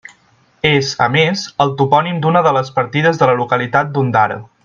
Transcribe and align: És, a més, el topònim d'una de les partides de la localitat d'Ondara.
És, 0.69 0.87
a 1.07 1.09
més, 1.15 1.43
el 1.65 1.75
topònim 1.83 2.17
d'una 2.25 2.43
de 2.49 2.55
les 2.59 2.73
partides 2.79 3.21
de 3.23 3.29
la 3.33 3.37
localitat 3.43 3.93
d'Ondara. 3.97 4.41